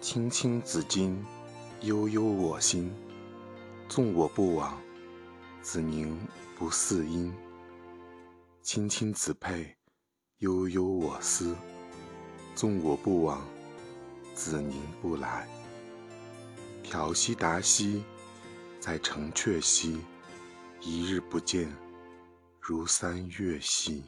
[0.00, 1.14] 青青子衿
[1.82, 2.90] 悠悠我心。
[3.88, 4.80] 纵我不往
[5.60, 6.16] 子宁
[6.56, 7.34] 不嗣音
[8.62, 9.76] 青青子佩
[10.38, 11.54] 悠悠我思。
[12.54, 13.46] 纵我不往
[14.34, 15.46] 子宁不来。
[16.84, 18.02] 眺兮达兮
[18.80, 20.00] 在城阙兮。
[20.82, 21.70] 一日不见
[22.58, 24.02] 如三月兮。